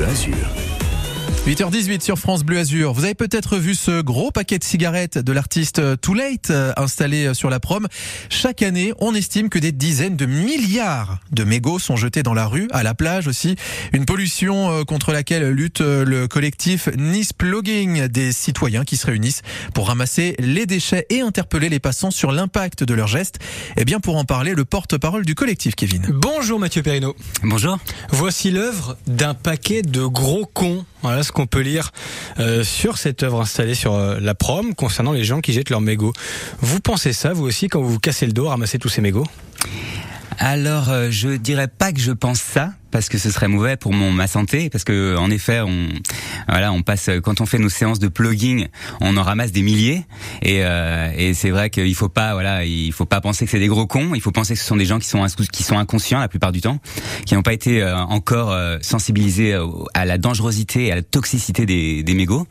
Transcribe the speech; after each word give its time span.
Bleu 0.00 0.08
Azur. 0.08 0.69
8h18 1.46 2.02
sur 2.02 2.18
France 2.18 2.44
Bleu 2.44 2.58
Azur. 2.58 2.92
Vous 2.92 3.04
avez 3.04 3.14
peut-être 3.14 3.56
vu 3.56 3.74
ce 3.74 4.02
gros 4.02 4.30
paquet 4.30 4.58
de 4.58 4.64
cigarettes 4.64 5.16
de 5.16 5.32
l'artiste 5.32 5.98
Too 6.02 6.12
Late 6.12 6.50
euh, 6.50 6.74
installé 6.76 7.32
sur 7.32 7.48
la 7.48 7.58
prom. 7.58 7.88
Chaque 8.28 8.62
année, 8.62 8.92
on 9.00 9.14
estime 9.14 9.48
que 9.48 9.58
des 9.58 9.72
dizaines 9.72 10.16
de 10.16 10.26
milliards 10.26 11.18
de 11.32 11.42
mégots 11.44 11.78
sont 11.78 11.96
jetés 11.96 12.22
dans 12.22 12.34
la 12.34 12.46
rue, 12.46 12.68
à 12.72 12.82
la 12.82 12.92
plage 12.92 13.26
aussi. 13.26 13.56
Une 13.94 14.04
pollution 14.04 14.70
euh, 14.70 14.84
contre 14.84 15.12
laquelle 15.12 15.48
lutte 15.48 15.80
euh, 15.80 16.04
le 16.04 16.28
collectif 16.28 16.90
Nice 16.98 17.32
Plugging, 17.32 18.08
des 18.08 18.32
citoyens 18.32 18.84
qui 18.84 18.98
se 18.98 19.06
réunissent 19.06 19.40
pour 19.72 19.88
ramasser 19.88 20.36
les 20.38 20.66
déchets 20.66 21.06
et 21.08 21.22
interpeller 21.22 21.70
les 21.70 21.80
passants 21.80 22.10
sur 22.10 22.32
l'impact 22.32 22.84
de 22.84 22.92
leurs 22.92 23.08
gestes. 23.08 23.38
Et 23.78 23.86
bien 23.86 23.98
pour 23.98 24.18
en 24.18 24.26
parler, 24.26 24.52
le 24.52 24.66
porte-parole 24.66 25.24
du 25.24 25.34
collectif, 25.34 25.74
Kevin. 25.74 26.06
Bonjour 26.10 26.58
Mathieu 26.58 26.82
Perrino. 26.82 27.16
Bonjour. 27.42 27.78
Voici 28.10 28.50
l'œuvre 28.50 28.98
d'un 29.06 29.32
paquet 29.32 29.80
de 29.80 30.04
gros 30.04 30.44
cons. 30.44 30.84
Voilà 31.02 31.22
qu'on 31.32 31.46
peut 31.46 31.60
lire 31.60 31.92
euh, 32.38 32.64
sur 32.64 32.98
cette 32.98 33.22
œuvre 33.22 33.40
installée 33.40 33.74
sur 33.74 33.94
euh, 33.94 34.18
la 34.20 34.34
prom 34.34 34.74
concernant 34.74 35.12
les 35.12 35.24
gens 35.24 35.40
qui 35.40 35.52
jettent 35.52 35.70
leurs 35.70 35.80
mégots. 35.80 36.12
Vous 36.60 36.80
pensez 36.80 37.12
ça, 37.12 37.32
vous 37.32 37.44
aussi, 37.44 37.68
quand 37.68 37.80
vous 37.80 37.90
vous 37.90 37.98
cassez 37.98 38.26
le 38.26 38.32
dos 38.32 38.46
à 38.46 38.50
ramasser 38.50 38.78
tous 38.78 38.88
ces 38.88 39.00
mégots? 39.00 39.26
Alors, 40.38 40.88
euh, 40.88 41.08
je 41.10 41.28
dirais 41.28 41.68
pas 41.68 41.92
que 41.92 42.00
je 42.00 42.12
pense 42.12 42.40
ça, 42.40 42.72
parce 42.90 43.08
que 43.08 43.18
ce 43.18 43.30
serait 43.30 43.48
mauvais 43.48 43.76
pour 43.76 43.92
mon 43.92 44.12
ma 44.12 44.26
santé 44.26 44.70
parce 44.70 44.84
que 44.84 45.16
en 45.16 45.30
effet 45.30 45.60
on 45.60 45.88
voilà 46.48 46.72
on 46.72 46.82
passe 46.82 47.10
quand 47.22 47.40
on 47.40 47.46
fait 47.46 47.58
nos 47.58 47.68
séances 47.68 47.98
de 47.98 48.08
plugging 48.08 48.68
on 49.00 49.16
en 49.16 49.22
ramasse 49.22 49.52
des 49.52 49.62
milliers. 49.62 50.04
Et, 50.42 50.64
euh, 50.64 51.12
et 51.16 51.34
c'est 51.34 51.50
vrai 51.50 51.70
qu'il 51.70 51.94
faut 51.94 52.08
pas 52.08 52.34
voilà 52.34 52.64
il 52.64 52.92
faut 52.92 53.06
pas 53.06 53.20
penser 53.20 53.44
que 53.44 53.50
c'est 53.50 53.58
des 53.58 53.68
gros 53.68 53.86
cons. 53.86 54.12
Il 54.14 54.20
faut 54.20 54.32
penser 54.32 54.54
que 54.54 54.60
ce 54.60 54.66
sont 54.66 54.76
des 54.76 54.86
gens 54.86 54.98
qui 54.98 55.08
sont 55.08 55.24
qui 55.52 55.62
sont 55.62 55.78
inconscients 55.78 56.20
la 56.20 56.28
plupart 56.28 56.52
du 56.52 56.60
temps 56.60 56.78
qui 57.26 57.34
n'ont 57.34 57.42
pas 57.42 57.52
été 57.52 57.82
euh, 57.82 57.96
encore 57.96 58.52
euh, 58.52 58.78
sensibilisés 58.80 59.58
à 59.94 60.04
la 60.04 60.18
dangerosité 60.18 60.92
à 60.92 60.96
la 60.96 61.02
toxicité 61.02 61.66
des, 61.66 62.02
des 62.02 62.14
mégots. 62.14 62.46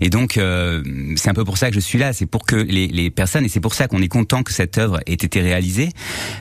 Et 0.00 0.10
donc 0.10 0.36
euh, 0.36 0.82
c'est 1.16 1.30
un 1.30 1.34
peu 1.34 1.44
pour 1.44 1.58
ça 1.58 1.68
que 1.68 1.74
je 1.74 1.80
suis 1.80 1.98
là. 1.98 2.12
C'est 2.12 2.26
pour 2.26 2.44
que 2.44 2.56
les, 2.56 2.88
les 2.88 3.10
personnes 3.10 3.44
et 3.44 3.48
c'est 3.48 3.60
pour 3.60 3.74
ça 3.74 3.88
qu'on 3.88 4.02
est 4.02 4.08
content 4.08 4.42
que 4.42 4.52
cette 4.52 4.78
œuvre 4.78 5.00
ait 5.06 5.12
été 5.12 5.40
réalisée 5.40 5.90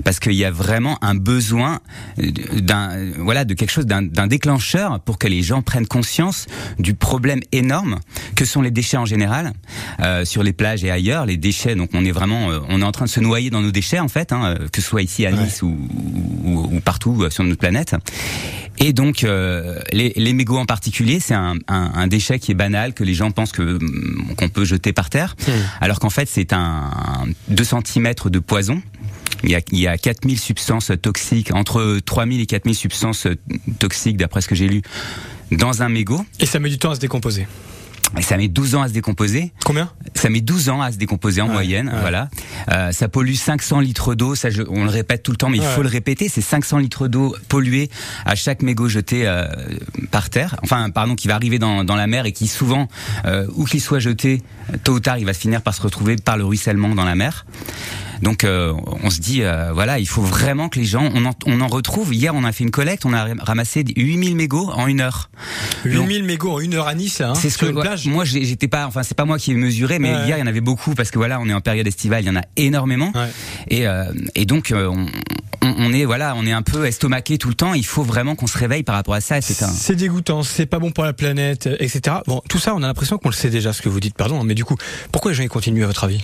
parce 0.04 0.20
qu'il 0.20 0.34
y 0.34 0.46
a 0.46 0.52
vraiment 0.52 0.98
un 1.04 1.16
besoin 1.16 1.80
d'un 2.18 3.12
voilà 3.18 3.35
de 3.44 3.54
quelque 3.54 3.72
chose 3.72 3.86
d'un 3.86 4.28
déclencheur 4.28 5.00
pour 5.02 5.18
que 5.18 5.28
les 5.28 5.42
gens 5.42 5.62
prennent 5.62 5.88
conscience 5.88 6.46
du 6.80 6.94
problème 6.94 7.42
énorme 7.52 8.00
que 8.36 8.46
sont 8.46 8.62
les 8.62 8.72
déchets 8.72 8.98
en 8.98 9.06
général 9.06 9.54
euh, 10.00 10.24
sur 10.26 10.44
les 10.44 10.54
plages 10.54 10.84
et 10.84 10.92
ailleurs. 10.92 11.26
Les 11.26 11.38
déchets, 11.38 11.76
donc 11.76 11.90
on 11.94 12.06
est 12.06 12.12
vraiment, 12.12 12.52
euh, 12.52 12.60
on 12.70 12.82
est 12.82 12.86
en 12.86 12.92
train 12.92 13.06
de 13.06 13.10
se 13.10 13.20
noyer 13.20 13.50
dans 13.50 13.62
nos 13.62 13.72
déchets 13.72 14.00
en 14.00 14.08
fait, 14.08 14.32
hein, 14.32 14.56
que 14.72 14.82
ce 14.82 14.88
soit 14.88 15.02
ici 15.02 15.26
à 15.26 15.32
Nice 15.32 15.62
ou, 15.62 15.76
ou, 16.44 16.70
ou, 16.72 16.80
partout 16.80 17.24
euh, 17.24 17.30
sur 17.30 17.44
notre 17.44 17.60
planète. 17.60 17.96
Et 18.78 18.94
donc, 18.94 19.24
euh, 19.24 19.80
les, 19.94 20.12
les, 20.16 20.34
mégots 20.34 20.58
en 20.58 20.66
particulier, 20.66 21.20
c'est 21.20 21.34
un, 21.34 21.56
un, 21.68 21.92
un, 21.96 22.08
déchet 22.08 22.40
qui 22.40 22.52
est 22.52 22.56
banal, 22.56 22.94
que 22.94 23.04
les 23.04 23.14
gens 23.14 23.32
pensent 23.32 23.54
que 23.54 23.80
qu'on 24.36 24.50
peut 24.50 24.66
jeter 24.66 24.92
par 24.92 25.10
terre, 25.10 25.36
mmh. 25.48 25.52
alors 25.80 26.00
qu'en 26.00 26.10
fait, 26.10 26.28
c'est 26.30 26.52
un, 26.52 26.60
un 26.60 27.26
2 27.48 27.64
cm 27.64 28.14
de 28.26 28.40
poison 28.40 28.82
il 29.44 29.52
y 29.52 29.56
a, 29.56 29.62
il 29.72 29.80
y 29.80 29.88
a 29.88 29.98
4000 29.98 30.40
substances 30.40 30.92
toxiques, 31.02 31.54
entre 31.54 32.00
3000 32.06 32.42
et 32.42 32.46
4000 32.46 32.76
substances 32.76 33.28
toxiques, 33.80 34.18
d'après 34.18 34.42
ce 34.42 34.48
que 34.48 34.56
j'ai 34.56 34.68
lu, 34.68 34.82
dans 35.52 35.84
un 35.84 35.90
mégot. 35.90 36.26
Et 36.40 36.46
ça 36.46 36.60
met 36.60 36.70
du 36.70 36.78
temps 36.78 36.92
à 36.92 36.96
se 36.96 37.00
décomposer. 37.00 37.48
Et 38.18 38.22
ça 38.22 38.38
met 38.38 38.48
12 38.48 38.76
ans 38.76 38.82
à 38.82 38.88
se 38.88 38.94
décomposer. 38.94 39.52
Combien? 39.66 39.92
Ça 40.14 40.30
met 40.30 40.40
12 40.40 40.70
ans 40.70 40.82
à 40.82 40.92
se 40.92 40.98
décomposer 40.98 41.42
en 41.42 41.48
ouais, 41.48 41.54
moyenne, 41.54 41.90
ouais. 41.90 42.00
voilà. 42.00 42.30
Euh, 42.72 42.92
ça 42.92 43.10
pollue 43.10 43.34
500 43.34 43.80
litres 43.82 44.16
d'eau, 44.16 44.36
ça 44.36 44.50
je, 44.50 44.62
on 44.68 44.86
le 44.86 44.90
répète 44.90 45.24
tout 45.24 45.32
le 45.32 45.38
temps, 45.38 45.50
mais 45.50 45.60
ouais. 45.60 45.66
il 45.66 45.76
faut 45.76 45.82
le 45.82 45.90
répéter, 45.90 46.30
c'est 46.30 46.42
500 46.42 46.78
litres 46.78 47.08
d'eau 47.08 47.36
polluée 47.50 47.90
à 48.26 48.36
chaque 48.36 48.62
mégot 48.62 48.88
jeté 48.88 49.28
euh, 49.28 49.48
par 50.12 50.30
terre, 50.30 50.56
enfin 50.64 50.90
pardon, 50.92 51.16
qui 51.16 51.28
va 51.28 51.36
arriver 51.36 51.60
dans, 51.60 51.84
dans 51.84 51.96
la 51.96 52.08
mer 52.08 52.26
et 52.26 52.32
qui 52.32 52.48
souvent, 52.48 52.88
euh, 53.26 53.48
où 53.56 53.66
qu'il 53.66 53.82
soit 53.82 54.00
jeté, 54.00 54.42
tôt 54.84 54.94
ou 54.94 55.00
tard, 55.00 55.18
il 55.18 55.26
va 55.26 55.34
se 55.34 55.40
finir 55.40 55.62
par 55.62 55.74
se 55.74 55.82
retrouver 55.82 56.16
par 56.16 56.38
le 56.38 56.46
ruissellement 56.46 56.96
dans 56.96 57.06
la 57.06 57.16
mer. 57.16 57.46
Donc 58.22 58.44
euh, 58.44 58.74
on 59.04 59.10
se 59.10 59.20
dit 59.20 59.44
euh, 59.44 59.72
voilà, 59.74 60.00
il 60.00 60.08
faut 60.08 60.22
vraiment 60.22 60.70
que 60.70 60.80
les 60.80 60.86
gens 60.86 61.10
on 61.14 61.26
en, 61.26 61.32
on 61.46 61.62
en 61.62 61.68
retrouve. 61.68 62.14
Hier 62.14 62.34
on 62.36 62.44
a 62.44 62.52
fait 62.52 62.64
une 62.64 62.72
collecte, 62.72 63.06
on 63.06 63.14
a 63.14 63.28
ramassé 63.40 63.84
8000 63.96 64.36
mégots 64.36 64.70
en 64.72 64.88
une 64.88 65.02
heure. 65.02 65.30
8000 65.86 66.24
mégots 66.24 66.52
en 66.52 66.60
une 66.60 66.74
heure 66.74 66.88
à 66.88 66.96
Nice, 66.96 67.22
hein, 67.22 67.34
c'est 67.36 67.50
ce 67.50 67.58
que 67.58 67.66
une 67.68 67.80
plage. 67.80 68.08
moi 68.08 68.26
j'étais 68.26 68.68
pas, 68.68 68.88
enfin 68.88 69.04
c'est 69.04 69.16
pas 69.16 69.26
moi 69.26 69.38
qui 69.38 69.52
ai 69.52 69.56
mesuré, 69.56 70.00
mais 70.00 70.14
ouais. 70.14 70.26
hier 70.26 70.38
il 70.38 70.40
y 70.40 70.44
en 70.44 70.48
avait 70.48 70.62
beaucoup 70.62 70.96
parce 70.96 71.12
que 71.12 71.18
voilà 71.18 71.40
on 71.40 71.48
est 71.48 71.54
en 71.54 71.62
période 71.62 71.88
estivale, 71.88 72.24
il 72.24 72.28
y 72.28 72.30
en 72.30 72.36
a 72.36 72.44
énormément. 72.58 73.12
Ouais. 73.16 73.30
Et, 73.70 73.88
euh, 73.88 74.12
et 74.36 74.46
donc 74.46 74.74
on, 74.76 75.06
on 75.62 75.94
est 75.94 76.06
voilà, 76.06 76.36
on 76.36 76.46
est 76.46 76.52
un 76.52 76.62
peu 76.62 76.86
estomaqué 76.86 77.38
tout 77.38 77.50
le 77.50 77.56
temps. 77.56 77.74
Il 77.74 77.86
faut 77.86 78.04
vraiment 78.04 78.36
qu'on 78.36 78.48
se 78.48 78.58
réveille 78.58 78.84
par 78.84 78.96
rapport 78.96 79.14
à 79.14 79.22
ça. 79.22 79.42
C'est 79.42 79.64
un... 79.64 79.96
dégoûtant, 79.96 80.44
c'est 80.44 80.66
pas 80.66 80.80
bon 80.80 80.92
pour 80.92 81.04
la 81.04 81.14
planète, 81.14 81.70
etc. 81.80 82.18
Bon, 82.28 82.42
tout 82.50 82.60
ça, 82.60 82.76
on 82.76 82.84
a 82.84 82.88
l'impression 82.88 83.18
qu'on 83.18 83.30
le 83.30 83.36
sait 83.36 83.50
déjà, 83.50 83.74
ce 83.74 83.82
que 83.82 83.90
vous 83.90 84.00
dites, 84.00 84.16
pardon. 84.16 84.44
Mais 84.44 84.56
du 84.56 84.66
coup, 84.66 84.78
pourquoi 85.12 85.32
les 85.32 85.36
gens 85.36 85.48
continuent 85.48 85.84
à 85.84 85.88
votre 85.88 86.04
avis? 86.04 86.24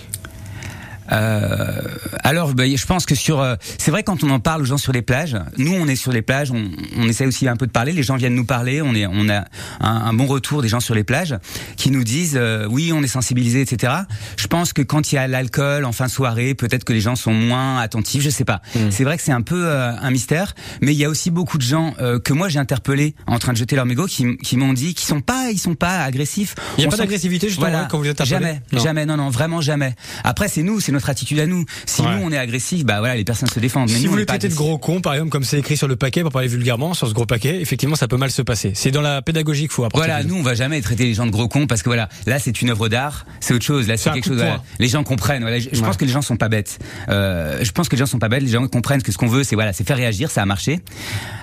Euh, 1.10 1.80
alors, 2.22 2.54
bah, 2.54 2.64
je 2.66 2.86
pense 2.86 3.06
que 3.06 3.14
sur, 3.14 3.40
euh, 3.40 3.56
c'est 3.78 3.90
vrai 3.90 4.02
quand 4.02 4.22
on 4.24 4.30
en 4.30 4.40
parle 4.40 4.62
aux 4.62 4.66
gens 4.66 4.78
sur 4.78 4.92
les 4.92 5.02
plages. 5.02 5.36
Nous, 5.58 5.74
on 5.74 5.88
est 5.88 5.96
sur 5.96 6.12
les 6.12 6.22
plages, 6.22 6.50
on, 6.50 6.70
on 6.96 7.08
essaie 7.08 7.26
aussi 7.26 7.48
un 7.48 7.56
peu 7.56 7.66
de 7.66 7.72
parler. 7.72 7.92
Les 7.92 8.02
gens 8.02 8.16
viennent 8.16 8.34
nous 8.34 8.44
parler. 8.44 8.82
On 8.82 8.94
est, 8.94 9.06
on 9.06 9.28
a 9.28 9.44
un, 9.80 10.02
un 10.02 10.12
bon 10.12 10.26
retour 10.26 10.62
des 10.62 10.68
gens 10.68 10.80
sur 10.80 10.94
les 10.94 11.04
plages 11.04 11.36
qui 11.76 11.90
nous 11.90 12.04
disent, 12.04 12.36
euh, 12.36 12.66
oui, 12.70 12.92
on 12.94 13.02
est 13.02 13.08
sensibilisés, 13.08 13.60
etc. 13.60 13.92
Je 14.36 14.46
pense 14.46 14.72
que 14.72 14.82
quand 14.82 15.12
il 15.12 15.16
y 15.16 15.18
a 15.18 15.26
l'alcool 15.26 15.84
en 15.84 15.92
fin 15.92 16.06
de 16.06 16.10
soirée, 16.10 16.54
peut-être 16.54 16.84
que 16.84 16.92
les 16.92 17.00
gens 17.00 17.16
sont 17.16 17.34
moins 17.34 17.80
attentifs. 17.80 18.22
Je 18.22 18.30
sais 18.30 18.44
pas. 18.44 18.60
Mmh. 18.74 18.78
C'est 18.90 19.04
vrai 19.04 19.16
que 19.16 19.22
c'est 19.22 19.32
un 19.32 19.42
peu 19.42 19.66
euh, 19.66 19.92
un 19.96 20.10
mystère, 20.10 20.54
mais 20.80 20.92
il 20.92 20.98
y 20.98 21.04
a 21.04 21.08
aussi 21.08 21.30
beaucoup 21.30 21.58
de 21.58 21.62
gens 21.62 21.94
euh, 22.00 22.18
que 22.18 22.32
moi 22.32 22.48
j'ai 22.48 22.58
interpellés 22.58 23.14
en 23.26 23.38
train 23.38 23.52
de 23.52 23.58
jeter 23.58 23.76
leur 23.76 23.86
mégot 23.86 24.06
qui, 24.06 24.36
qui 24.38 24.56
m'ont 24.56 24.72
dit 24.72 24.94
qu'ils 24.94 25.06
sont 25.06 25.20
pas, 25.20 25.50
ils 25.50 25.58
sont 25.58 25.74
pas 25.74 26.02
agressifs. 26.02 26.54
Il 26.76 26.80
n'y 26.80 26.84
a 26.84 26.88
on 26.88 26.90
pas 26.90 26.96
d'agressivité 26.96 27.48
justement 27.48 27.70
voilà, 27.70 27.88
quand 27.90 27.98
vous 27.98 28.06
êtes 28.06 28.20
interpellés? 28.20 28.46
Jamais, 28.46 28.62
non. 28.72 28.82
jamais, 28.82 29.06
non, 29.06 29.16
non, 29.16 29.30
vraiment 29.30 29.60
jamais. 29.60 29.94
Après, 30.24 30.48
c'est 30.48 30.62
nous, 30.62 30.80
c'est 30.80 30.91
notre 30.92 31.10
attitude 31.10 31.38
à 31.40 31.46
nous. 31.46 31.64
Si 31.86 32.02
ouais. 32.02 32.16
nous 32.16 32.22
on 32.22 32.32
est 32.32 32.38
agressif, 32.38 32.84
bah 32.84 32.98
voilà, 32.98 33.16
les 33.16 33.24
personnes 33.24 33.48
se 33.48 33.60
défendent. 33.60 33.90
Mais 33.90 33.96
si 33.96 34.04
nous, 34.04 34.10
vous 34.10 34.16
les 34.16 34.26
traitez 34.26 34.48
de 34.48 34.54
gros 34.54 34.78
cons, 34.78 35.00
par 35.00 35.14
exemple, 35.14 35.30
comme 35.30 35.44
c'est 35.44 35.58
écrit 35.58 35.76
sur 35.76 35.88
le 35.88 35.96
paquet, 35.96 36.22
pour 36.22 36.32
parler 36.32 36.48
vulgairement, 36.48 36.94
sur 36.94 37.08
ce 37.08 37.14
gros 37.14 37.26
paquet, 37.26 37.60
effectivement, 37.60 37.96
ça 37.96 38.08
peut 38.08 38.16
mal 38.16 38.30
se 38.30 38.42
passer. 38.42 38.72
C'est 38.74 38.90
dans 38.90 39.00
la 39.00 39.22
pédagogie 39.22 39.62
qu'il 39.62 39.70
faut 39.70 39.84
apporter. 39.84 40.06
Voilà, 40.06 40.24
nous 40.24 40.36
on 40.36 40.42
va 40.42 40.54
jamais 40.54 40.80
traiter 40.80 41.04
les 41.04 41.14
gens 41.14 41.26
de 41.26 41.30
gros 41.30 41.48
cons 41.48 41.66
parce 41.66 41.82
que 41.82 41.88
voilà, 41.88 42.08
là 42.26 42.38
c'est 42.38 42.62
une 42.62 42.70
œuvre 42.70 42.88
d'art, 42.88 43.26
c'est 43.40 43.54
autre 43.54 43.64
chose. 43.64 43.88
Là 43.88 43.96
c'est 43.96 44.10
quelque 44.10 44.26
chose. 44.26 44.36
Voilà, 44.36 44.62
les 44.78 44.88
gens 44.88 45.04
comprennent. 45.04 45.42
Voilà, 45.42 45.58
je, 45.58 45.68
je 45.72 45.80
ouais. 45.80 45.86
pense 45.86 45.96
que 45.96 46.04
les 46.04 46.10
gens 46.10 46.22
sont 46.22 46.36
pas 46.36 46.48
bêtes. 46.48 46.78
Euh, 47.08 47.58
je 47.62 47.70
pense 47.72 47.88
que 47.88 47.96
les 47.96 48.00
gens 48.00 48.06
sont 48.06 48.18
pas 48.18 48.28
bêtes. 48.28 48.42
Les 48.42 48.50
gens 48.50 48.66
comprennent 48.68 49.02
que 49.02 49.12
ce 49.12 49.18
qu'on 49.18 49.26
veut, 49.26 49.44
c'est 49.44 49.54
voilà, 49.54 49.72
c'est 49.72 49.86
faire 49.86 49.96
réagir, 49.96 50.30
ça 50.30 50.42
a 50.42 50.46
marché. 50.46 50.80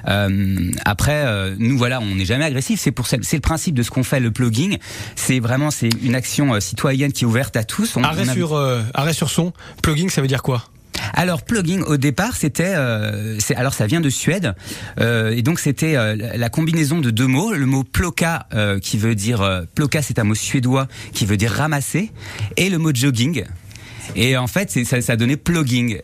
Euh, 0.07 0.71
après, 0.85 1.23
euh, 1.25 1.55
nous 1.57 1.77
voilà, 1.77 1.99
on 2.01 2.15
n'est 2.15 2.25
jamais 2.25 2.45
agressif. 2.45 2.79
C'est 2.79 2.91
pour 2.91 3.07
c'est 3.07 3.33
le 3.33 3.39
principe 3.39 3.75
de 3.75 3.83
ce 3.83 3.91
qu'on 3.91 4.03
fait, 4.03 4.19
le 4.19 4.31
plugging. 4.31 4.77
C'est 5.15 5.39
vraiment 5.39 5.71
c'est 5.71 5.89
une 6.03 6.15
action 6.15 6.59
citoyenne 6.59 7.11
qui 7.11 7.23
est 7.23 7.27
ouverte 7.27 7.55
à 7.57 7.63
tous. 7.63 7.95
On, 7.95 8.03
arrêt 8.03 8.23
on 8.25 8.29
a... 8.29 8.33
sur 8.33 8.79
arrêt 8.93 9.13
sur 9.13 9.29
Plugging, 9.81 10.09
ça 10.09 10.21
veut 10.21 10.27
dire 10.27 10.43
quoi 10.43 10.65
alors 11.13 11.41
plugging 11.41 11.81
au 11.83 11.97
départ 11.97 12.35
c'était 12.35 12.73
euh, 12.75 13.37
alors 13.55 13.73
ça 13.73 13.87
vient 13.87 14.01
de 14.01 14.09
Suède. 14.09 14.53
Euh, 14.99 15.31
et 15.31 15.41
donc 15.41 15.59
c'était 15.59 15.95
euh, 15.95 16.15
la 16.15 16.49
combinaison 16.49 16.99
de 16.99 17.09
deux 17.09 17.27
mots. 17.27 17.53
Le 17.53 17.65
mot 17.65 17.83
ploka 17.83 18.47
qui 18.81 18.97
veut 18.97 19.15
dire 19.15 19.65
ploka 19.75 20.01
c'est 20.01 20.19
un 20.19 20.23
mot 20.23 20.35
suédois 20.35 20.87
qui 21.13 21.25
veut 21.25 21.37
dire 21.37 21.51
ramasser. 21.51 22.11
Et 22.57 22.69
le 22.69 22.77
mot 22.77 22.93
jogging. 22.93 23.43
Et 24.15 24.37
en 24.37 24.47
fait 24.47 24.85
ça, 24.85 25.01
ça 25.01 25.15
donnait 25.15 25.37
plugging 25.37 25.99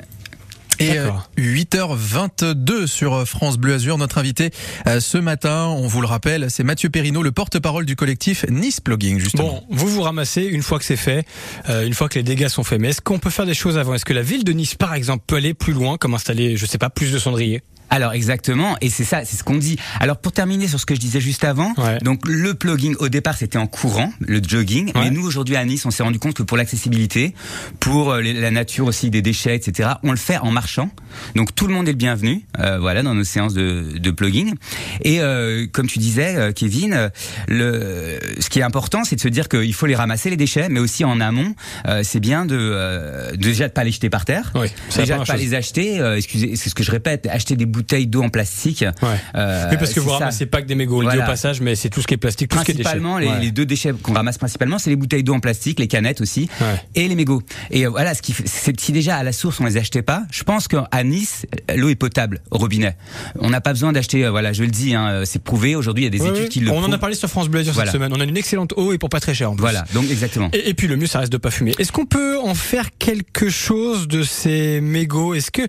et 0.79 0.97
8h22 1.37 2.87
sur 2.87 3.27
France 3.27 3.57
Bleu 3.57 3.75
Azur, 3.75 3.97
notre 3.97 4.17
invité 4.17 4.51
ce 4.99 5.17
matin, 5.17 5.67
on 5.67 5.87
vous 5.87 6.01
le 6.01 6.07
rappelle, 6.07 6.49
c'est 6.49 6.63
Mathieu 6.63 6.89
Perrino, 6.89 7.23
le 7.23 7.31
porte-parole 7.31 7.85
du 7.85 7.95
collectif 7.95 8.45
Nice 8.49 8.79
Plugging, 8.79 9.19
justement. 9.19 9.65
Bon, 9.69 9.75
vous 9.75 9.87
vous 9.87 10.01
ramassez 10.01 10.43
une 10.43 10.61
fois 10.61 10.79
que 10.79 10.85
c'est 10.85 10.95
fait, 10.95 11.25
euh, 11.69 11.85
une 11.85 11.93
fois 11.93 12.09
que 12.09 12.15
les 12.15 12.23
dégâts 12.23 12.47
sont 12.47 12.63
faits. 12.63 12.79
Mais 12.79 12.89
est-ce 12.89 13.01
qu'on 13.01 13.19
peut 13.19 13.29
faire 13.29 13.45
des 13.45 13.53
choses 13.53 13.77
avant? 13.77 13.93
Est-ce 13.93 14.05
que 14.05 14.13
la 14.13 14.21
ville 14.21 14.43
de 14.43 14.51
Nice, 14.51 14.75
par 14.75 14.93
exemple, 14.93 15.23
peut 15.27 15.35
aller 15.35 15.53
plus 15.53 15.73
loin, 15.73 15.97
comme 15.97 16.13
installer, 16.13 16.57
je 16.57 16.65
sais 16.65 16.77
pas, 16.77 16.89
plus 16.89 17.11
de 17.11 17.19
cendriers? 17.19 17.61
Alors 17.89 18.13
exactement, 18.13 18.75
et 18.81 18.89
c'est 18.89 19.03
ça, 19.03 19.25
c'est 19.25 19.37
ce 19.37 19.43
qu'on 19.43 19.57
dit. 19.57 19.77
Alors 19.99 20.17
pour 20.17 20.31
terminer 20.31 20.67
sur 20.67 20.79
ce 20.79 20.85
que 20.85 20.95
je 20.95 20.99
disais 20.99 21.21
juste 21.21 21.43
avant, 21.43 21.73
ouais. 21.77 21.99
donc 21.99 22.21
le 22.27 22.53
plugging 22.53 22.95
au 22.99 23.09
départ 23.09 23.35
c'était 23.37 23.57
en 23.57 23.67
courant, 23.67 24.11
le 24.19 24.41
jogging, 24.45 24.87
ouais. 24.87 24.93
mais 24.95 25.09
nous 25.11 25.25
aujourd'hui 25.25 25.55
à 25.55 25.65
Nice 25.65 25.85
on 25.85 25.91
s'est 25.91 26.03
rendu 26.03 26.19
compte 26.19 26.35
que 26.35 26.43
pour 26.43 26.57
l'accessibilité, 26.57 27.33
pour 27.79 28.11
euh, 28.11 28.21
la 28.21 28.51
nature 28.51 28.85
aussi 28.85 29.09
des 29.09 29.21
déchets, 29.21 29.55
etc., 29.55 29.89
on 30.03 30.11
le 30.11 30.17
fait 30.17 30.37
en 30.37 30.51
marchant. 30.51 30.89
Donc 31.35 31.55
tout 31.55 31.67
le 31.67 31.73
monde 31.73 31.87
est 31.87 31.91
le 31.91 31.97
bienvenu, 31.97 32.43
euh, 32.59 32.79
voilà, 32.79 33.03
dans 33.03 33.13
nos 33.13 33.23
séances 33.23 33.53
de, 33.53 33.97
de 33.97 34.11
plugging. 34.11 34.53
Et 35.01 35.21
euh, 35.21 35.67
comme 35.71 35.87
tu 35.87 35.99
disais, 35.99 36.35
euh, 36.35 36.51
Kevin, 36.51 37.11
le, 37.47 38.19
ce 38.39 38.49
qui 38.49 38.59
est 38.59 38.63
important, 38.63 39.03
c'est 39.03 39.15
de 39.15 39.21
se 39.21 39.27
dire 39.27 39.49
qu'il 39.49 39.73
faut 39.73 39.85
les 39.85 39.95
ramasser 39.95 40.29
les 40.29 40.37
déchets, 40.37 40.69
mais 40.69 40.79
aussi 40.79 41.03
en 41.03 41.19
amont, 41.19 41.53
euh, 41.87 42.01
c'est 42.03 42.19
bien 42.19 42.45
de, 42.45 43.35
déjà 43.35 43.67
de 43.67 43.73
pas 43.73 43.83
les 43.83 43.91
jeter 43.91 44.09
par 44.09 44.25
terre, 44.25 44.51
déjà 44.95 45.15
de 45.15 45.19
pas 45.19 45.25
chose. 45.25 45.41
les 45.41 45.53
acheter. 45.53 46.15
excusez, 46.17 46.55
c'est 46.55 46.69
ce 46.69 46.75
que 46.75 46.83
je 46.83 46.91
répète, 46.91 47.27
acheter 47.27 47.55
des 47.55 47.65
bouteilles 47.75 48.07
d'eau 48.07 48.23
en 48.23 48.29
plastique. 48.29 48.83
Ouais. 49.01 49.07
Euh, 49.35 49.67
oui, 49.69 49.77
parce 49.77 49.93
que 49.93 49.99
vous 49.99 50.09
ça. 50.09 50.17
ramassez 50.17 50.45
pas 50.45 50.61
que 50.61 50.67
des 50.67 50.75
mégots, 50.75 50.97
on 50.97 51.05
le 51.07 51.11
dit 51.11 51.17
au 51.17 51.25
passage, 51.25 51.61
mais 51.61 51.75
c'est 51.75 51.89
tout 51.89 52.01
ce 52.01 52.07
qui 52.07 52.13
est 52.13 52.17
plastique, 52.17 52.49
tout 52.49 52.57
ce 52.57 52.63
qui 52.63 52.71
est 52.71 52.73
déchets. 52.75 52.83
Principalement, 52.89 53.17
les, 53.19 53.27
Ouais. 53.27 53.39
les 53.41 53.51
deux 53.51 53.65
déchets 53.65 53.91
qu'on 54.01 54.13
ramasse 54.13 54.37
principalement, 54.37 54.77
c'est 54.79 54.89
les 54.89 54.95
bouteilles 54.95 55.23
d'eau 55.23 55.33
en 55.33 55.39
plastique, 55.39 55.79
les 55.79 55.87
canettes 55.87 56.21
aussi, 56.21 56.49
Ouais. 56.61 56.81
et 56.95 57.07
les 57.07 57.15
mégots. 57.15 57.41
Et 57.71 57.85
euh, 57.85 57.89
voilà, 57.89 58.13
ce 58.13 58.21
qui, 58.21 58.33
fait- 58.33 58.47
c'est 58.47 58.79
si 58.79 58.91
déjà 58.91 59.17
à 59.17 59.23
la 59.23 59.31
source 59.33 59.59
on 59.59 59.65
les 59.65 59.77
achetait 59.77 60.01
pas, 60.01 60.23
je 60.31 60.43
pense 60.43 60.67
qu'à 60.67 61.03
Nice, 61.03 61.45
l'eau 61.75 61.89
est 61.89 61.95
potable 61.95 62.41
au 62.51 62.57
robinet. 62.57 62.95
On 63.39 63.49
n'a 63.49 63.61
pas 63.61 63.73
besoin 63.73 63.91
d'acheter. 63.91 64.25
euh, 64.25 64.31
voilà, 64.31 64.53
je 64.53 64.63
le 64.63 64.69
dis, 64.69 64.95
hein, 64.95 65.07
euh, 65.09 65.25
c'est 65.25 65.41
prouvé. 65.43 65.75
Aujourd'hui, 65.75 66.05
il 66.05 66.13
y 66.13 66.15
a 66.15 66.19
des 66.19 66.25
études 66.27 66.49
qui 66.49 66.59
le 66.61 66.71
On 66.71 66.83
en 66.83 66.91
a 66.91 66.97
parlé 66.97 67.15
sur 67.15 67.29
France 67.29 67.49
Bleu 67.49 67.59
Azur 67.61 67.73
Voilà. 67.73 67.91
cette 67.91 67.99
semaine. 67.99 68.13
On 68.15 68.19
a 68.21 68.23
une 68.23 68.37
excellente 68.37 68.73
eau 68.77 68.93
et 68.93 68.97
pour 68.97 69.09
pas 69.09 69.19
très 69.19 69.33
cher 69.33 69.51
en 69.51 69.55
plus. 69.55 69.61
Voilà, 69.61 69.83
donc 69.93 70.09
exactement. 70.09 70.49
Et, 70.53 70.69
et 70.69 70.73
puis 70.73 70.87
le 70.87 70.95
mieux, 70.95 71.07
ça 71.07 71.19
reste 71.19 71.31
de 71.31 71.37
pas 71.37 71.51
fumer. 71.51 71.73
Est-ce 71.79 71.91
qu'on 71.91 72.05
peut 72.05 72.37
en 72.39 72.53
faire 72.55 72.89
quelque 72.99 73.49
chose 73.49 74.07
de 74.07 74.23
ces 74.23 74.79
mégots? 74.81 75.33
Est-ce 75.33 75.51
que 75.51 75.61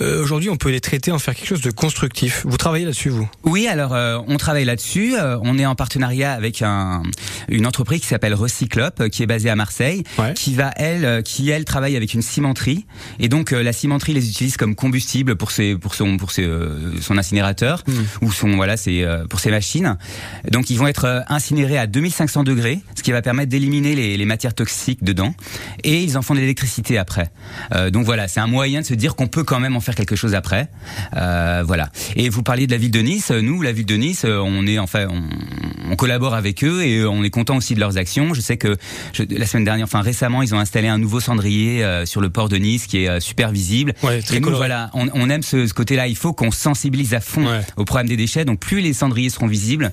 euh, 0.00 0.22
aujourd'hui 0.22 0.48
on 0.50 0.56
peut 0.56 0.70
les 0.70 0.80
traiter, 0.80 1.10
en 1.12 1.18
faire 1.18 1.34
quelque 1.34 1.48
chose 1.48 1.49
de 1.58 1.70
constructif 1.70 2.42
Vous 2.46 2.56
travaillez 2.56 2.84
là-dessus, 2.84 3.08
vous? 3.08 3.28
Oui, 3.42 3.66
alors 3.66 3.92
euh, 3.92 4.18
on 4.28 4.36
travaille 4.36 4.64
là-dessus. 4.64 5.14
Euh, 5.18 5.36
on 5.42 5.58
est 5.58 5.66
en 5.66 5.74
partenariat 5.74 6.32
avec 6.32 6.62
un, 6.62 7.02
une 7.48 7.66
entreprise 7.66 8.00
qui 8.00 8.06
s'appelle 8.06 8.34
Recyclop, 8.34 9.00
euh, 9.00 9.08
qui 9.08 9.22
est 9.24 9.26
basée 9.26 9.50
à 9.50 9.56
Marseille, 9.56 10.04
Ouais. 10.18 10.34
qui 10.34 10.54
va 10.54 10.70
elle, 10.76 11.22
qui 11.24 11.50
elle 11.50 11.64
travaille 11.64 11.96
avec 11.96 12.14
une 12.14 12.22
cimenterie. 12.22 12.86
Et 13.18 13.28
donc 13.28 13.50
la 13.50 13.72
cimenterie 13.72 14.12
les 14.14 14.28
utilise 14.28 14.56
comme 14.56 14.74
combustible 14.76 15.34
pour 15.36 15.50
ses, 15.50 15.76
pour 15.76 15.94
son, 15.94 16.16
pour 16.16 16.30
ses, 16.30 16.48
son 17.00 17.18
incinérateur 17.18 17.82
ou 18.22 18.30
son 18.30 18.54
voilà, 18.56 18.76
c'est 18.76 19.04
pour 19.28 19.40
ses 19.40 19.50
machines. 19.50 19.96
Donc 20.50 20.70
ils 20.70 20.76
vont 20.78 20.86
être 20.86 21.24
incinérés 21.28 21.78
à 21.78 21.86
2500 21.86 22.44
degrés, 22.44 22.80
ce 22.96 23.02
qui 23.02 23.12
va 23.12 23.22
permettre 23.22 23.48
d'éliminer 23.50 23.94
les, 23.94 24.16
les 24.16 24.24
matières 24.24 24.54
toxiques 24.54 25.02
dedans. 25.02 25.34
Et 25.84 26.02
ils 26.02 26.16
en 26.18 26.22
font 26.22 26.34
de 26.34 26.40
l'électricité 26.40 26.98
après. 26.98 27.30
Donc 27.92 28.04
voilà, 28.04 28.28
c'est 28.28 28.40
un 28.40 28.46
moyen 28.46 28.80
de 28.82 28.86
se 28.86 28.94
dire 28.94 29.14
qu'on 29.16 29.26
peut 29.28 29.44
quand 29.44 29.60
même 29.60 29.76
en 29.76 29.80
faire 29.80 29.94
quelque 29.94 30.16
chose 30.16 30.34
après. 30.34 30.68
Euh, 31.16 31.39
voilà. 31.64 31.90
Et 32.16 32.28
vous 32.28 32.42
parliez 32.42 32.66
de 32.66 32.72
la 32.72 32.78
ville 32.78 32.90
de 32.90 33.00
Nice. 33.00 33.30
Nous, 33.30 33.62
la 33.62 33.72
ville 33.72 33.86
de 33.86 33.96
Nice, 33.96 34.24
euh, 34.24 34.38
on 34.38 34.66
est 34.66 34.78
enfin, 34.78 35.06
on, 35.10 35.22
on 35.90 35.96
collabore 35.96 36.34
avec 36.34 36.64
eux 36.64 36.82
et 36.84 37.04
on 37.04 37.22
est 37.24 37.30
content 37.30 37.56
aussi 37.56 37.74
de 37.74 37.80
leurs 37.80 37.96
actions. 37.98 38.32
Je 38.34 38.40
sais 38.40 38.56
que 38.56 38.76
je- 39.12 39.24
la 39.28 39.46
semaine 39.46 39.64
dernière, 39.64 39.84
enfin 39.84 40.00
récemment, 40.00 40.42
ils 40.42 40.54
ont 40.54 40.58
installé 40.58 40.88
un 40.88 40.98
nouveau 40.98 41.20
cendrier 41.20 41.84
euh, 41.84 42.06
sur 42.06 42.20
le 42.20 42.30
port 42.30 42.48
de 42.48 42.56
Nice 42.56 42.86
qui 42.86 43.04
est 43.04 43.08
euh, 43.08 43.20
super 43.20 43.50
visible. 43.50 43.94
Ouais, 44.02 44.22
très 44.22 44.36
et 44.36 44.40
nous, 44.40 44.50
voilà, 44.54 44.90
on, 44.94 45.08
on 45.14 45.28
aime 45.30 45.42
ce, 45.42 45.66
ce 45.66 45.74
côté-là. 45.74 46.06
Il 46.06 46.16
faut 46.16 46.32
qu'on 46.32 46.50
sensibilise 46.50 47.14
à 47.14 47.20
fond 47.20 47.46
Ouais. 47.46 47.60
au 47.76 47.84
problème 47.84 48.08
des 48.08 48.16
déchets. 48.16 48.44
Donc 48.44 48.60
plus 48.60 48.80
les 48.80 48.92
cendriers 48.92 49.30
seront 49.30 49.46
visibles 49.46 49.92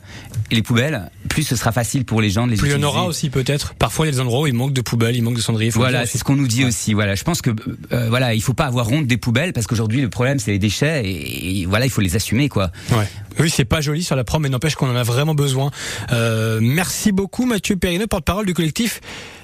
et 0.52 0.56
les 0.56 0.62
poubelles, 0.62 1.10
plus 1.30 1.44
ce 1.44 1.56
sera 1.56 1.72
facile 1.72 2.06
pour 2.06 2.22
les 2.22 2.30
gens 2.30 2.46
de 2.46 2.52
les 2.52 2.58
Plus 2.58 2.68
il 2.68 2.72
y 2.72 2.74
en 2.74 2.78
utiliser. 2.78 2.88
aura 2.98 3.06
aussi 3.06 3.30
peut-être. 3.30 3.74
Parfois, 3.76 4.06
il 4.06 4.10
y 4.10 4.12
a 4.12 4.16
des 4.16 4.20
endroits 4.22 4.42
où 4.42 4.48
il 4.48 4.54
manque 4.54 4.74
de 4.74 4.82
poubelles, 4.82 5.16
il 5.16 5.24
manque 5.24 5.36
de 5.36 5.42
cendriers. 5.42 5.72
Voilà, 5.72 6.06
c'est 6.06 6.18
ce 6.18 6.24
qu'on 6.24 6.36
nous 6.36 6.48
dit 6.48 6.64
aussi. 6.66 6.94
Voilà, 6.94 7.16
je 7.16 7.24
pense 7.24 7.42
que 7.42 7.52
euh, 7.94 8.08
voilà, 8.10 8.34
il 8.34 8.42
faut 8.42 8.54
pas 8.54 8.66
avoir 8.66 8.92
honte 8.92 9.08
des 9.08 9.18
poubelles 9.18 9.54
parce 9.54 9.66
qu'aujourd'hui 9.68 10.02
le 10.02 10.10
problème 10.10 10.40
c'est 10.40 10.52
les 10.52 10.60
déchets 10.60 11.04
et, 11.06 11.62
et 11.62 11.66
voilà, 11.66 11.86
il 11.86 11.90
faut 11.90 12.02
les 12.02 12.16
assumer 12.16 12.50
quoi. 12.50 12.72
Ouais. 12.92 13.08
Oui, 13.40 13.50
c'est 13.50 13.66
pas 13.66 13.82
joli 13.82 14.04
sur 14.04 14.16
la 14.16 14.24
prom, 14.24 14.42
mais 14.42 14.50
n'empêche 14.50 14.76
qu'on 14.76 14.90
en 14.90 14.96
a 14.96 15.04
vraiment 15.04 15.36
besoin. 15.36 15.72
Euh, 16.12 16.60
merci 16.62 17.12
beaucoup, 17.12 17.46
Mathieu 17.46 17.76
Perrineux, 17.76 18.08
porte-parole 18.08 18.46
du 18.46 18.54
collectif 18.54 19.02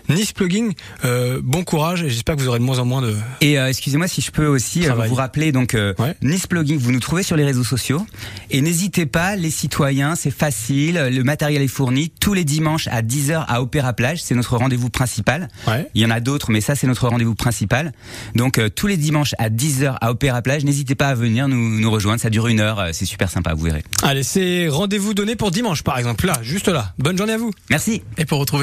Nice 0.09 0.31
Plugging. 0.33 0.73
Euh, 1.05 1.39
bon 1.43 1.63
courage 1.63 2.03
et 2.03 2.09
j'espère 2.09 2.35
que 2.35 2.41
vous 2.41 2.47
aurez 2.47 2.59
de 2.59 2.63
moins 2.63 2.79
en 2.79 2.85
moins 2.85 3.01
de. 3.01 3.15
Et 3.41 3.59
euh, 3.59 3.67
excusez-moi 3.69 4.07
si 4.07 4.21
je 4.21 4.31
peux 4.31 4.47
aussi 4.47 4.87
euh, 4.87 4.93
vous 4.93 5.15
rappeler 5.15 5.51
donc 5.51 5.73
Ouais. 5.99 6.15
Nice 6.21 6.47
Plugging, 6.47 6.77
vous 6.77 6.91
nous 6.91 6.99
trouvez 6.99 7.23
sur 7.23 7.35
les 7.35 7.43
réseaux 7.45 7.63
sociaux 7.63 8.05
et 8.49 8.61
n'hésitez 8.61 9.05
pas, 9.05 9.35
les 9.35 9.49
citoyens, 9.49 10.15
c'est 10.15 10.31
facile, 10.31 10.95
le 11.11 11.23
matériel 11.23 11.61
est 11.61 11.67
fourni 11.67 12.09
tous 12.19 12.33
les 12.33 12.43
dimanches 12.43 12.87
à 12.87 13.01
10h 13.01 13.45
à 13.47 13.61
Opéra 13.61 13.93
Plage, 13.93 14.21
c'est 14.21 14.35
notre 14.35 14.57
rendez-vous 14.57 14.89
principal. 14.89 15.49
Ouais. 15.67 15.89
Il 15.93 16.01
y 16.01 16.05
en 16.05 16.09
a 16.09 16.19
d'autres, 16.19 16.51
mais 16.51 16.61
ça 16.61 16.75
c'est 16.75 16.87
notre 16.87 17.07
rendez-vous 17.07 17.35
principal. 17.35 17.91
Donc 18.35 18.59
tous 18.75 18.87
les 18.87 18.97
dimanches 18.97 19.35
à 19.37 19.49
10h 19.49 19.97
à 19.99 20.11
Opéra 20.11 20.41
Plage, 20.41 20.63
n'hésitez 20.63 20.95
pas 20.95 21.07
à 21.09 21.15
venir 21.15 21.47
nous, 21.47 21.79
nous 21.79 21.91
rejoindre, 21.91 22.19
ça 22.21 22.29
dure 22.29 22.47
une 22.47 22.59
heure, 22.59 22.89
c'est 22.93 23.05
super 23.05 23.29
sympa, 23.29 23.53
vous 23.53 23.65
verrez. 23.65 23.83
Allez, 24.03 24.23
c'est 24.23 24.67
rendez-vous 24.67 25.13
donné 25.13 25.35
pour 25.35 25.51
dimanche, 25.51 25.83
par 25.83 25.97
exemple. 25.97 26.25
Là, 26.25 26.39
juste 26.43 26.67
là. 26.67 26.93
Bonne 26.99 27.17
journée 27.17 27.33
à 27.33 27.37
vous. 27.37 27.51
Merci. 27.69 28.01
Et 28.17 28.25
pour 28.25 28.39
retrouver 28.39 28.61